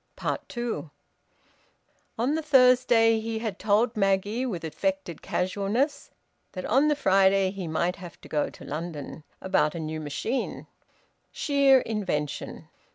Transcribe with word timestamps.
TWO. 0.47 0.89
On 2.17 2.33
the 2.33 2.41
Thursday 2.41 3.19
he 3.19 3.37
had 3.37 3.59
told 3.59 3.95
Maggie, 3.95 4.47
with 4.47 4.63
affected 4.63 5.21
casualness, 5.21 6.09
that 6.53 6.65
on 6.65 6.87
the 6.87 6.95
Friday 6.95 7.51
he 7.51 7.67
might 7.67 7.97
have 7.97 8.19
to 8.21 8.27
go 8.27 8.49
to 8.49 8.65
London, 8.65 9.23
about 9.41 9.75
a 9.75 9.79
new 9.79 9.99
machine. 9.99 10.65
Sheer 11.31 11.81
invention! 11.81 12.67